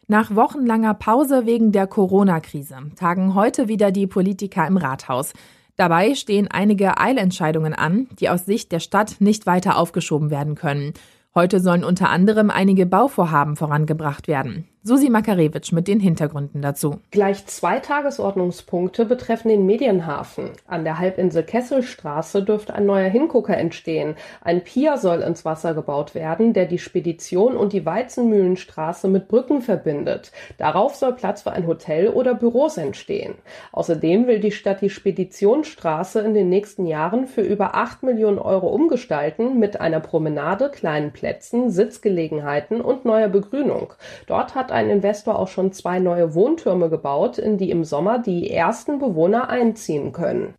Nach 0.08 0.36
wochenlanger 0.36 0.94
Pause 0.96 1.46
wegen 1.46 1.72
der 1.72 1.88
Corona-Krise 1.88 2.76
tagen 2.98 3.36
heute 3.36 3.70
wieder 3.70 3.92
die 3.92 4.06
Politiker 4.06 4.68
im 4.68 4.76
Rathaus. 4.76 5.32
Dabei 5.78 6.14
stehen 6.14 6.50
einige 6.50 7.00
Eilentscheidungen 7.00 7.74
an, 7.74 8.10
die 8.20 8.28
aus 8.28 8.46
Sicht 8.46 8.74
der 8.74 8.82
Stadt 8.82 9.22
nicht 9.22 9.46
weiter 9.46 9.78
aufgeschoben 9.78 10.32
werden 10.32 10.56
können. 10.56 10.94
Heute 11.34 11.62
sollen 11.62 11.86
unter 11.86 12.10
anderem 12.10 12.50
einige 12.50 12.86
Bauvorhaben 12.86 13.56
vorangebracht 13.56 14.28
werden. 14.28 14.68
Susi 14.82 15.10
Makarewitsch 15.10 15.74
mit 15.74 15.90
den 15.90 16.00
Hintergründen 16.00 16.62
dazu. 16.62 17.02
Gleich 17.12 17.46
zwei 17.48 17.80
Tagesordnungspunkte 17.80 19.04
betreffen 19.04 19.50
den 19.50 19.66
Medienhafen. 19.66 20.52
An 20.68 20.86
der 20.86 21.00
Halbinsel 21.00 21.44
Kesselstraße 21.44 22.44
dürfte 22.44 22.74
ein 22.74 22.86
neuer 22.86 23.10
Hingucker 23.10 23.58
entstehen. 23.58 24.16
Ein 24.42 24.64
Pier 24.64 24.98
soll 24.98 25.20
ins 25.20 25.44
Wasser 25.44 25.74
gebaut 25.74 26.16
werden, 26.16 26.54
der 26.54 26.66
die 26.66 26.78
Spedition 26.78 27.58
und 27.58 27.74
die 27.74 27.86
Weizenmühlenstraße 27.86 29.10
mit 29.10 29.28
Brücken 29.28 29.62
verbindet. 29.62 30.32
Darauf 30.58 30.96
soll 30.96 31.12
Platz 31.12 31.42
für 31.42 31.52
ein 31.52 31.68
Hotel 31.68 32.08
oder 32.08 32.34
Büros 32.34 32.78
entstehen. 32.78 33.36
Außerdem 33.74 34.28
will 34.28 34.40
die 34.40 34.54
Stadt 34.54 34.80
die 34.80 34.90
Speditionsstraße 34.90 36.22
in 36.22 36.34
den 36.34 36.48
nächsten 36.48 36.86
Jahren 36.86 37.28
für 37.28 37.42
über 37.42 37.76
acht 37.76 38.02
Millionen 38.02 38.40
Euro 38.40 38.70
umgestalten 38.70 39.60
mit 39.60 39.82
einer 39.82 40.00
Promenade, 40.00 40.70
kleinen 40.70 41.12
Plätzen, 41.12 41.70
Sitzgelegenheiten 41.70 42.80
und 42.80 43.04
neuer 43.04 43.28
Begrünung. 43.28 43.92
Dort 44.26 44.56
hat 44.56 44.69
ein 44.72 44.90
Investor 44.90 45.38
auch 45.38 45.48
schon 45.48 45.72
zwei 45.72 46.00
neue 46.00 46.34
Wohntürme 46.34 46.90
gebaut, 46.90 47.38
in 47.38 47.58
die 47.58 47.72
im 47.72 47.84
Sommer 47.84 48.20
die 48.20 48.50
ersten 48.50 49.00
Bewohner 49.00 49.50
einziehen 49.50 50.12
können. 50.12 50.54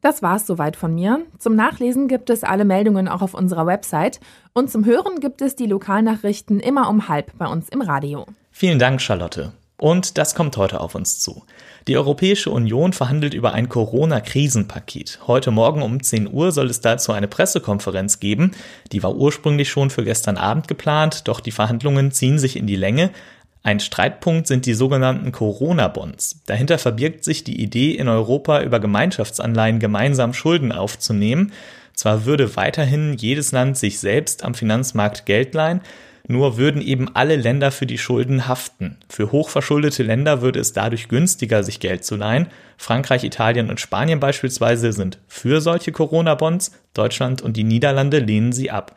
Das 0.00 0.22
war's 0.22 0.46
soweit 0.46 0.76
von 0.76 0.94
mir. 0.94 1.22
Zum 1.38 1.56
Nachlesen 1.56 2.08
gibt 2.08 2.28
es 2.28 2.44
alle 2.44 2.66
Meldungen 2.66 3.08
auch 3.08 3.22
auf 3.22 3.32
unserer 3.32 3.66
Website 3.66 4.20
und 4.52 4.70
zum 4.70 4.84
Hören 4.84 5.18
gibt 5.18 5.40
es 5.40 5.56
die 5.56 5.66
Lokalnachrichten 5.66 6.60
immer 6.60 6.90
um 6.90 7.08
halb 7.08 7.32
bei 7.38 7.46
uns 7.46 7.70
im 7.70 7.80
Radio. 7.80 8.26
Vielen 8.50 8.78
Dank, 8.78 9.00
Charlotte. 9.00 9.52
Und 9.78 10.18
das 10.18 10.34
kommt 10.34 10.56
heute 10.56 10.80
auf 10.80 10.94
uns 10.94 11.20
zu. 11.20 11.42
Die 11.88 11.96
Europäische 11.96 12.50
Union 12.50 12.92
verhandelt 12.92 13.34
über 13.34 13.52
ein 13.52 13.68
Corona-Krisenpaket. 13.68 15.20
Heute 15.26 15.50
Morgen 15.50 15.82
um 15.82 16.02
10 16.02 16.32
Uhr 16.32 16.52
soll 16.52 16.70
es 16.70 16.80
dazu 16.80 17.12
eine 17.12 17.26
Pressekonferenz 17.26 18.20
geben. 18.20 18.52
Die 18.92 19.02
war 19.02 19.16
ursprünglich 19.16 19.68
schon 19.68 19.90
für 19.90 20.04
gestern 20.04 20.36
Abend 20.36 20.68
geplant, 20.68 21.28
doch 21.28 21.40
die 21.40 21.50
Verhandlungen 21.50 22.12
ziehen 22.12 22.38
sich 22.38 22.56
in 22.56 22.66
die 22.66 22.76
Länge. 22.76 23.10
Ein 23.66 23.80
Streitpunkt 23.80 24.46
sind 24.46 24.66
die 24.66 24.74
sogenannten 24.74 25.32
Corona-Bonds. 25.32 26.42
Dahinter 26.44 26.76
verbirgt 26.76 27.24
sich 27.24 27.44
die 27.44 27.62
Idee, 27.62 27.92
in 27.92 28.08
Europa 28.08 28.60
über 28.60 28.78
Gemeinschaftsanleihen 28.78 29.78
gemeinsam 29.78 30.34
Schulden 30.34 30.70
aufzunehmen. 30.70 31.50
Zwar 31.94 32.26
würde 32.26 32.56
weiterhin 32.56 33.14
jedes 33.14 33.52
Land 33.52 33.78
sich 33.78 34.00
selbst 34.00 34.44
am 34.44 34.52
Finanzmarkt 34.54 35.24
Geld 35.24 35.54
leihen, 35.54 35.80
nur 36.28 36.58
würden 36.58 36.82
eben 36.82 37.16
alle 37.16 37.36
Länder 37.36 37.70
für 37.70 37.86
die 37.86 37.96
Schulden 37.96 38.46
haften. 38.46 38.98
Für 39.08 39.32
hochverschuldete 39.32 40.02
Länder 40.02 40.42
würde 40.42 40.60
es 40.60 40.74
dadurch 40.74 41.08
günstiger, 41.08 41.64
sich 41.64 41.80
Geld 41.80 42.04
zu 42.04 42.16
leihen. 42.16 42.48
Frankreich, 42.76 43.24
Italien 43.24 43.70
und 43.70 43.80
Spanien 43.80 44.20
beispielsweise 44.20 44.92
sind 44.92 45.20
für 45.26 45.62
solche 45.62 45.90
Corona-Bonds, 45.90 46.72
Deutschland 46.92 47.40
und 47.40 47.56
die 47.56 47.64
Niederlande 47.64 48.18
lehnen 48.18 48.52
sie 48.52 48.70
ab. 48.70 48.94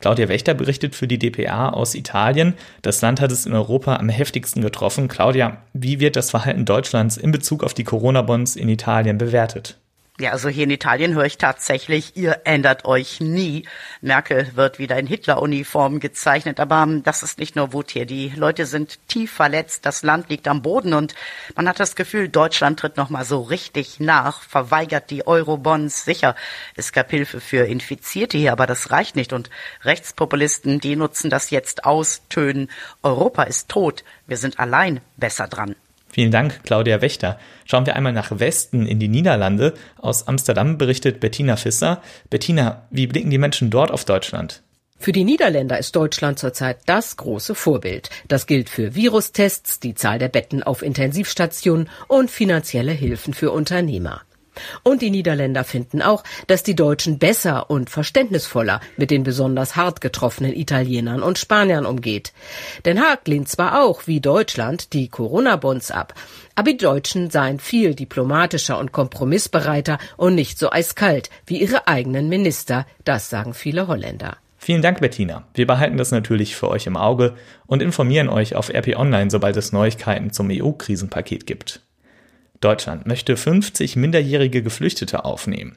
Claudia 0.00 0.28
Wächter 0.28 0.54
berichtet 0.54 0.94
für 0.94 1.06
die 1.06 1.18
DPA 1.18 1.70
aus 1.70 1.94
Italien. 1.94 2.54
Das 2.82 3.00
Land 3.02 3.20
hat 3.20 3.32
es 3.32 3.46
in 3.46 3.52
Europa 3.52 3.96
am 3.96 4.08
heftigsten 4.08 4.62
getroffen. 4.62 5.08
Claudia, 5.08 5.58
wie 5.72 6.00
wird 6.00 6.16
das 6.16 6.30
Verhalten 6.30 6.64
Deutschlands 6.64 7.16
in 7.16 7.32
Bezug 7.32 7.62
auf 7.62 7.74
die 7.74 7.84
Corona-Bonds 7.84 8.56
in 8.56 8.68
Italien 8.68 9.18
bewertet? 9.18 9.78
Ja, 10.20 10.32
also 10.32 10.50
hier 10.50 10.64
in 10.64 10.70
Italien 10.70 11.14
höre 11.14 11.24
ich 11.24 11.38
tatsächlich, 11.38 12.14
ihr 12.14 12.42
ändert 12.44 12.84
euch 12.84 13.20
nie. 13.20 13.66
Merkel 14.02 14.54
wird 14.54 14.78
wieder 14.78 14.98
in 14.98 15.06
Hitler-Uniform 15.06 15.98
gezeichnet, 15.98 16.60
aber 16.60 16.82
ähm, 16.82 17.02
das 17.02 17.22
ist 17.22 17.38
nicht 17.38 17.56
nur 17.56 17.72
Wut 17.72 17.90
hier. 17.92 18.04
Die 18.04 18.28
Leute 18.28 18.66
sind 18.66 18.98
tief 19.08 19.32
verletzt, 19.32 19.86
das 19.86 20.02
Land 20.02 20.28
liegt 20.28 20.46
am 20.46 20.60
Boden 20.60 20.92
und 20.92 21.14
man 21.56 21.66
hat 21.66 21.80
das 21.80 21.96
Gefühl, 21.96 22.28
Deutschland 22.28 22.78
tritt 22.78 22.98
nochmal 22.98 23.24
so 23.24 23.40
richtig 23.40 23.98
nach, 23.98 24.42
verweigert 24.42 25.08
die 25.08 25.26
Eurobonds. 25.26 26.04
Sicher, 26.04 26.36
es 26.76 26.92
gab 26.92 27.10
Hilfe 27.10 27.40
für 27.40 27.64
Infizierte 27.64 28.36
hier, 28.36 28.52
aber 28.52 28.66
das 28.66 28.90
reicht 28.90 29.16
nicht 29.16 29.32
und 29.32 29.48
Rechtspopulisten, 29.84 30.80
die 30.80 30.96
nutzen 30.96 31.30
das 31.30 31.48
jetzt 31.48 31.86
aus, 31.86 32.20
tönen, 32.28 32.70
Europa 33.02 33.44
ist 33.44 33.70
tot, 33.70 34.04
wir 34.26 34.36
sind 34.36 34.58
allein 34.60 35.00
besser 35.16 35.48
dran. 35.48 35.76
Vielen 36.12 36.30
Dank, 36.30 36.64
Claudia 36.64 37.00
Wächter. 37.00 37.38
Schauen 37.64 37.86
wir 37.86 37.96
einmal 37.96 38.12
nach 38.12 38.38
Westen 38.38 38.86
in 38.86 38.98
die 38.98 39.08
Niederlande. 39.08 39.74
Aus 39.98 40.26
Amsterdam 40.26 40.76
berichtet 40.76 41.20
Bettina 41.20 41.56
Fisser. 41.56 42.02
Bettina, 42.30 42.86
wie 42.90 43.06
blicken 43.06 43.30
die 43.30 43.38
Menschen 43.38 43.70
dort 43.70 43.90
auf 43.90 44.04
Deutschland? 44.04 44.62
Für 44.98 45.12
die 45.12 45.24
Niederländer 45.24 45.78
ist 45.78 45.96
Deutschland 45.96 46.38
zurzeit 46.38 46.80
das 46.84 47.16
große 47.16 47.54
Vorbild. 47.54 48.10
Das 48.28 48.46
gilt 48.46 48.68
für 48.68 48.94
Virustests, 48.94 49.80
die 49.80 49.94
Zahl 49.94 50.18
der 50.18 50.28
Betten 50.28 50.62
auf 50.62 50.82
Intensivstationen 50.82 51.88
und 52.06 52.30
finanzielle 52.30 52.92
Hilfen 52.92 53.32
für 53.32 53.50
Unternehmer. 53.50 54.20
Und 54.82 55.02
die 55.02 55.10
Niederländer 55.10 55.64
finden 55.64 56.02
auch, 56.02 56.24
dass 56.46 56.62
die 56.62 56.76
Deutschen 56.76 57.18
besser 57.18 57.70
und 57.70 57.90
verständnisvoller 57.90 58.80
mit 58.96 59.10
den 59.10 59.22
besonders 59.22 59.76
hart 59.76 60.00
getroffenen 60.00 60.54
Italienern 60.54 61.22
und 61.22 61.38
Spaniern 61.38 61.86
umgeht. 61.86 62.32
Den 62.84 63.00
Haag 63.00 63.26
lehnt 63.26 63.48
zwar 63.48 63.82
auch, 63.82 64.06
wie 64.06 64.20
Deutschland, 64.20 64.92
die 64.92 65.08
Corona-Bonds 65.08 65.90
ab, 65.90 66.14
aber 66.54 66.72
die 66.72 66.76
Deutschen 66.76 67.30
seien 67.30 67.58
viel 67.58 67.94
diplomatischer 67.94 68.78
und 68.78 68.92
kompromissbereiter 68.92 69.98
und 70.16 70.34
nicht 70.34 70.58
so 70.58 70.70
eiskalt 70.70 71.30
wie 71.46 71.60
ihre 71.60 71.88
eigenen 71.88 72.28
Minister, 72.28 72.86
das 73.04 73.30
sagen 73.30 73.54
viele 73.54 73.88
Holländer. 73.88 74.36
Vielen 74.62 74.82
Dank, 74.82 75.00
Bettina. 75.00 75.44
Wir 75.54 75.66
behalten 75.66 75.96
das 75.96 76.10
natürlich 76.10 76.54
für 76.54 76.68
euch 76.68 76.86
im 76.86 76.98
Auge 76.98 77.34
und 77.66 77.80
informieren 77.80 78.28
euch 78.28 78.54
auf 78.54 78.68
RP 78.68 78.94
Online, 78.94 79.30
sobald 79.30 79.56
es 79.56 79.72
Neuigkeiten 79.72 80.32
zum 80.32 80.50
EU-Krisenpaket 80.50 81.46
gibt. 81.46 81.80
Deutschland 82.60 83.06
möchte 83.06 83.36
50 83.36 83.96
minderjährige 83.96 84.62
Geflüchtete 84.62 85.24
aufnehmen. 85.24 85.76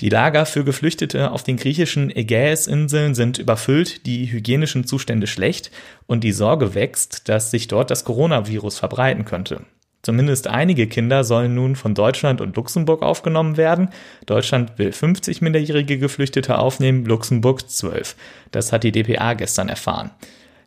Die 0.00 0.08
Lager 0.08 0.44
für 0.44 0.64
Geflüchtete 0.64 1.30
auf 1.30 1.44
den 1.44 1.56
griechischen 1.56 2.10
Ägäisinseln 2.10 3.14
sind 3.14 3.38
überfüllt, 3.38 4.06
die 4.06 4.32
hygienischen 4.32 4.86
Zustände 4.86 5.26
schlecht 5.26 5.70
und 6.06 6.24
die 6.24 6.32
Sorge 6.32 6.74
wächst, 6.74 7.28
dass 7.28 7.50
sich 7.50 7.68
dort 7.68 7.90
das 7.90 8.04
Coronavirus 8.04 8.78
verbreiten 8.78 9.24
könnte. 9.24 9.60
Zumindest 10.02 10.48
einige 10.48 10.86
Kinder 10.86 11.24
sollen 11.24 11.54
nun 11.54 11.76
von 11.76 11.94
Deutschland 11.94 12.40
und 12.40 12.56
Luxemburg 12.56 13.02
aufgenommen 13.02 13.56
werden. 13.56 13.88
Deutschland 14.26 14.78
will 14.78 14.92
50 14.92 15.40
minderjährige 15.40 15.96
Geflüchtete 15.96 16.58
aufnehmen, 16.58 17.06
Luxemburg 17.06 17.70
12. 17.70 18.16
Das 18.50 18.72
hat 18.72 18.84
die 18.84 18.92
DPA 18.92 19.32
gestern 19.32 19.70
erfahren. 19.70 20.10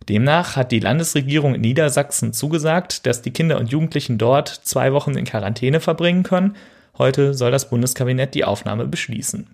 Demnach 0.10 0.56
hat 0.56 0.72
die 0.72 0.80
Landesregierung 0.80 1.56
in 1.56 1.62
Niedersachsen 1.62 2.32
zugesagt, 2.32 3.06
dass 3.06 3.22
die 3.22 3.32
Kinder 3.32 3.60
und 3.60 3.72
Jugendlichen 3.72 4.18
dort 4.18 4.48
zwei 4.48 4.94
Wochen 4.94 5.18
in 5.18 5.26
Quarantäne 5.26 5.82
verbringen 5.82 6.24
können. 6.24 6.56
Heute 6.98 7.34
soll 7.34 7.52
das 7.52 7.70
Bundeskabinett 7.70 8.34
die 8.34 8.46
Aufnahme 8.46 8.88
beschließen. 8.88 9.48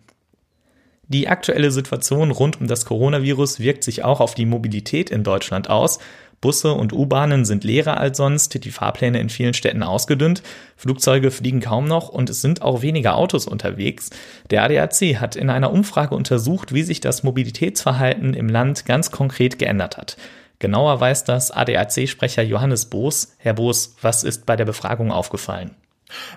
Die 1.08 1.28
aktuelle 1.28 1.72
Situation 1.72 2.32
rund 2.32 2.62
um 2.62 2.68
das 2.68 2.86
Coronavirus 2.86 3.60
wirkt 3.60 3.84
sich 3.84 4.04
auch 4.04 4.20
auf 4.20 4.36
die 4.36 4.46
Mobilität 4.46 5.10
in 5.10 5.24
Deutschland 5.24 5.70
aus. 5.70 6.00
Busse 6.40 6.74
und 6.74 6.94
U-Bahnen 6.94 7.46
sind 7.46 7.64
leerer 7.64 7.98
als 7.98 8.18
sonst, 8.18 8.64
die 8.64 8.72
Fahrpläne 8.72 9.20
in 9.20 9.30
vielen 9.30 9.54
Städten 9.54 9.82
ausgedünnt, 9.82 10.44
Flugzeuge 10.76 11.32
fliegen 11.32 11.62
kaum 11.62 11.86
noch 11.86 12.10
und 12.10 12.30
es 12.30 12.42
sind 12.42 12.62
auch 12.62 12.82
weniger 12.82 13.16
Autos 13.16 13.48
unterwegs. 13.48 14.10
Der 14.50 14.64
ADAC 14.64 15.22
hat 15.22 15.36
in 15.36 15.50
einer 15.50 15.72
Umfrage 15.72 16.16
untersucht, 16.16 16.74
wie 16.74 16.84
sich 16.84 17.00
das 17.00 17.24
Mobilitätsverhalten 17.24 18.34
im 18.34 18.50
Land 18.50 18.86
ganz 18.86 19.10
konkret 19.10 19.58
geändert 19.58 19.98
hat. 19.98 20.18
Genauer 20.64 21.02
weiß 21.02 21.26
das 21.26 21.52
ADAC-Sprecher 21.52 22.42
Johannes 22.42 22.86
Boos. 22.86 23.36
Herr 23.38 23.54
Boos, 23.54 23.98
was 24.02 24.24
ist 24.24 24.46
bei 24.46 24.56
der 24.56 24.64
Befragung 24.64 25.12
aufgefallen? 25.12 25.72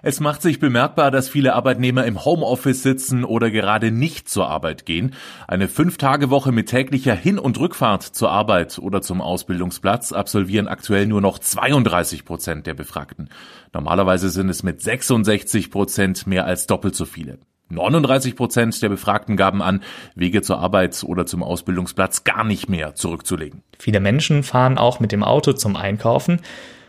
Es 0.03 0.19
macht 0.19 0.43
sich 0.43 0.59
bemerkbar, 0.59 1.13
dass 1.13 1.29
viele 1.29 1.55
Arbeitnehmer 1.55 2.05
im 2.07 2.25
Homeoffice 2.25 2.83
sitzen 2.83 3.23
oder 3.23 3.53
gerade 3.53 3.93
nicht 3.93 4.29
zur 4.29 4.49
Arbeit 4.49 4.85
gehen. 4.85 5.15
Eine 5.47 5.69
Fünf-Tage-Woche 5.69 6.51
mit 6.51 6.69
täglicher 6.69 7.15
Hin- 7.15 7.39
und 7.39 7.61
Rückfahrt 7.61 8.03
zur 8.03 8.33
Arbeit 8.33 8.81
oder 8.81 9.01
zum 9.01 9.21
Ausbildungsplatz 9.21 10.11
absolvieren 10.11 10.67
aktuell 10.67 11.07
nur 11.07 11.21
noch 11.21 11.39
32 11.39 12.25
Prozent 12.25 12.67
der 12.67 12.75
Befragten. 12.75 13.29
Normalerweise 13.73 14.31
sind 14.31 14.49
es 14.49 14.65
mit 14.65 14.83
66 14.83 15.71
Prozent 15.71 16.27
mehr 16.27 16.47
als 16.47 16.67
doppelt 16.67 16.97
so 16.97 17.05
viele. 17.05 17.39
39 17.69 18.37
Prozent 18.37 18.81
der 18.83 18.89
Befragten 18.89 19.37
gaben 19.37 19.63
an, 19.63 19.83
Wege 20.15 20.43
zur 20.43 20.59
Arbeit 20.59 21.03
oder 21.05 21.27
zum 21.27 21.43
Ausbildungsplatz 21.43 22.25
gar 22.25 22.45
nicht 22.45 22.69
mehr 22.69 22.95
zurückzulegen. 22.95 23.63
Viele 23.79 24.01
Menschen 24.01 24.43
fahren 24.43 24.79
auch 24.79 25.01
mit 25.01 25.13
dem 25.13 25.25
Auto 25.25 25.53
zum 25.53 25.77
Einkaufen. 25.77 26.41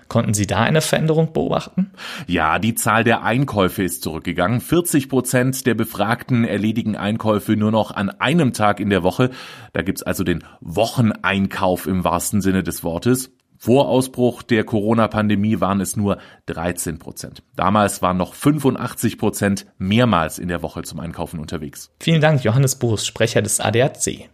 Konnten 0.07 0.33
Sie 0.33 0.47
da 0.47 0.61
eine 0.61 0.81
Veränderung 0.81 1.33
beobachten? 1.33 1.91
Ja, 2.27 2.59
die 2.59 2.75
Zahl 2.75 3.03
der 3.03 3.23
Einkäufe 3.23 3.83
ist 3.83 4.03
zurückgegangen. 4.03 4.61
40 4.61 5.09
Prozent 5.09 5.65
der 5.65 5.73
Befragten 5.73 6.45
erledigen 6.45 6.95
Einkäufe 6.95 7.57
nur 7.57 7.71
noch 7.71 7.91
an 7.91 8.09
einem 8.09 8.53
Tag 8.53 8.79
in 8.79 8.89
der 8.89 9.03
Woche. 9.03 9.31
Da 9.73 9.81
gibt's 9.81 10.03
also 10.03 10.23
den 10.23 10.43
Wocheneinkauf 10.61 11.87
im 11.87 12.05
wahrsten 12.05 12.41
Sinne 12.41 12.63
des 12.63 12.83
Wortes. 12.83 13.31
Vor 13.57 13.89
Ausbruch 13.89 14.43
der 14.43 14.63
Corona-Pandemie 14.63 15.59
waren 15.59 15.81
es 15.81 15.97
nur 15.97 16.19
13 16.45 16.99
Prozent. 16.99 17.41
Damals 17.55 18.01
waren 18.01 18.17
noch 18.17 18.35
85 18.35 19.17
Prozent 19.17 19.65
mehrmals 19.79 20.37
in 20.37 20.47
der 20.47 20.61
Woche 20.61 20.83
zum 20.83 20.99
Einkaufen 20.99 21.39
unterwegs. 21.39 21.91
Vielen 21.99 22.21
Dank, 22.21 22.43
Johannes 22.43 22.77
Boos, 22.77 23.05
Sprecher 23.05 23.41
des 23.41 23.59
ADAC. 23.59 24.29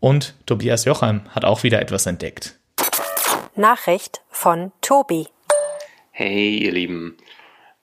Und 0.00 0.34
Tobias 0.46 0.84
Jochem 0.84 1.22
hat 1.30 1.44
auch 1.44 1.62
wieder 1.62 1.80
etwas 1.80 2.06
entdeckt. 2.06 2.58
Nachricht 3.54 4.22
von 4.30 4.72
Tobi. 4.80 5.28
Hey, 6.10 6.58
ihr 6.58 6.72
Lieben. 6.72 7.16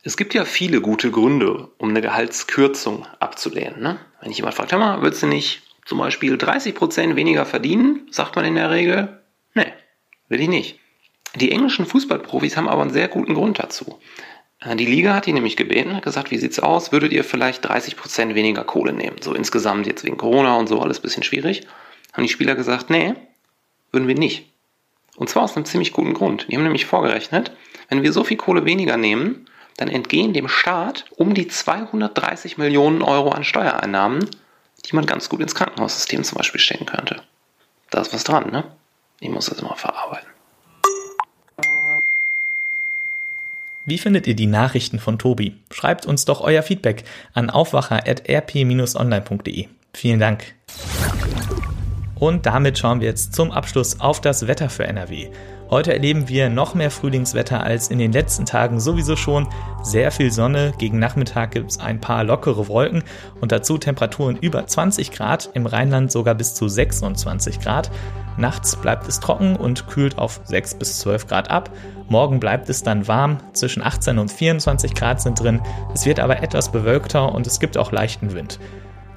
Es 0.04 0.18
gibt 0.18 0.34
ja 0.34 0.46
viele 0.46 0.82
gute 0.82 1.12
Gründe, 1.12 1.70
um 1.78 1.90
eine 1.90 2.02
Gehaltskürzung 2.02 3.06
abzulehnen. 3.20 3.82
Ne? 3.82 4.00
Wenn 4.22 4.32
ich 4.32 4.38
jemand 4.38 4.56
fragt, 4.56 4.72
hör 4.72 4.80
mal, 4.80 5.02
willst 5.02 5.24
du 5.24 5.28
nicht 5.28 5.64
zum 5.86 5.98
Beispiel 6.00 6.36
30% 6.36 7.16
weniger 7.16 7.46
verdienen? 7.46 8.08
Sagt 8.12 8.36
man 8.36 8.46
in 8.46 8.56
der 8.56 8.72
Regel, 8.72 9.22
nee, 9.54 9.72
will 10.30 10.42
ich 10.42 10.48
nicht. 10.48 10.80
Die 11.36 11.52
englischen 11.52 11.86
Fußballprofis 11.86 12.58
haben 12.58 12.70
aber 12.70 12.82
einen 12.82 12.94
sehr 12.94 13.08
guten 13.08 13.34
Grund 13.34 13.60
dazu. 13.60 14.00
Äh, 14.60 14.76
die 14.76 14.86
Liga 14.86 15.14
hat 15.14 15.26
die 15.26 15.34
nämlich 15.34 15.58
gebeten, 15.58 15.96
hat 15.96 16.04
gesagt, 16.04 16.32
wie 16.32 16.38
sieht's 16.38 16.60
aus? 16.60 16.92
Würdet 16.92 17.12
ihr 17.12 17.24
vielleicht 17.24 17.70
30% 17.70 18.36
weniger 18.36 18.64
Kohle 18.64 18.94
nehmen? 18.94 19.18
So 19.22 19.34
insgesamt 19.34 19.88
jetzt 19.88 20.04
wegen 20.04 20.18
Corona 20.18 20.56
und 20.56 20.68
so 20.68 20.82
alles 20.82 21.00
ein 21.00 21.04
bisschen 21.04 21.24
schwierig. 21.24 21.68
Haben 22.14 22.24
die 22.24 22.30
Spieler 22.30 22.56
gesagt, 22.56 22.90
nee, 22.90 23.14
würden 23.92 24.08
wir 24.08 24.16
nicht. 24.16 24.52
Und 25.16 25.30
zwar 25.30 25.44
aus 25.44 25.56
einem 25.56 25.66
ziemlich 25.66 25.94
guten 25.94 26.14
Grund. 26.14 26.48
Die 26.50 26.56
haben 26.56 26.64
nämlich 26.64 26.86
vorgerechnet, 26.86 27.52
wenn 27.90 28.04
wir 28.04 28.14
so 28.14 28.24
viel 28.24 28.38
Kohle 28.38 28.66
weniger 28.66 28.98
nehmen, 28.98 29.48
dann 29.78 29.90
entgehen 29.90 30.34
dem 30.34 30.48
Staat 30.48 31.06
um 31.16 31.34
die 31.34 31.48
230 31.48 32.58
Millionen 32.58 33.02
Euro 33.02 33.30
an 33.30 33.44
Steuereinnahmen, 33.44 34.28
die 34.86 34.96
man 34.96 35.06
ganz 35.06 35.30
gut 35.30 35.42
ins 35.42 35.56
Krankenhaussystem 35.56 36.24
zum 36.24 36.38
Beispiel 36.38 36.60
stecken 36.60 36.86
könnte. 36.86 37.22
Da 37.90 38.02
ist 38.02 38.14
was 38.14 38.24
dran, 38.24 38.52
ne? 38.52 38.64
Ich 39.20 39.30
muss 39.30 39.48
das 39.48 39.60
immer 39.60 39.76
verarbeiten. 39.76 40.30
Wie 43.86 43.98
findet 43.98 44.28
ihr 44.28 44.36
die 44.36 44.46
Nachrichten 44.48 45.00
von 45.00 45.18
Tobi? 45.18 45.56
Schreibt 45.72 46.06
uns 46.06 46.26
doch 46.26 46.42
euer 46.42 46.62
Feedback 46.62 47.06
an 47.34 47.50
aufwacher.rp-online.de. 47.50 49.68
Vielen 49.94 50.20
Dank. 50.20 50.54
Und 52.16 52.46
damit 52.46 52.78
schauen 52.78 53.00
wir 53.00 53.08
jetzt 53.08 53.34
zum 53.34 53.52
Abschluss 53.52 54.02
auf 54.02 54.20
das 54.20 54.48
Wetter 54.48 54.70
für 54.70 54.86
NRW. 54.86 55.30
Heute 55.70 55.92
erleben 55.92 56.30
wir 56.30 56.50
noch 56.50 56.76
mehr 56.76 56.90
Frühlingswetter 56.90 57.62
als 57.62 57.90
in 57.90 58.00
den 58.00 58.14
letzten 58.14 58.46
Tagen 58.46 58.80
sowieso 58.80 59.18
schon. 59.18 59.50
Sehr 59.84 60.12
viel 60.12 60.32
Sonne, 60.32 60.72
gegen 60.78 60.98
Nachmittag 60.98 61.52
gibt 61.52 61.72
es 61.72 61.80
ein 61.80 62.00
paar 62.00 62.24
lockere 62.24 62.70
Wolken 62.70 63.04
und 63.42 63.52
dazu 63.52 63.78
Temperaturen 63.78 64.38
über 64.38 64.66
20 64.66 65.12
Grad, 65.12 65.50
im 65.56 65.66
Rheinland 65.66 66.10
sogar 66.10 66.36
bis 66.36 66.54
zu 66.54 66.70
26 66.70 67.60
Grad. 67.60 67.92
Nachts 68.38 68.78
bleibt 68.78 69.10
es 69.10 69.20
trocken 69.20 69.58
und 69.58 69.88
kühlt 69.88 70.18
auf 70.18 70.40
6 70.46 70.76
bis 70.76 71.00
12 71.00 71.28
Grad 71.28 71.52
ab. 71.52 71.70
Morgen 72.08 72.40
bleibt 72.40 72.70
es 72.70 72.84
dann 72.84 73.10
warm, 73.10 73.40
zwischen 73.52 73.84
18 73.84 74.20
und 74.20 74.32
24 74.32 74.96
Grad 74.96 75.20
sind 75.22 75.42
drin. 75.42 75.62
Es 75.94 76.06
wird 76.06 76.22
aber 76.22 76.42
etwas 76.42 76.72
bewölkter 76.72 77.34
und 77.36 77.46
es 77.46 77.60
gibt 77.60 77.78
auch 77.78 77.92
leichten 77.92 78.34
Wind. 78.34 78.58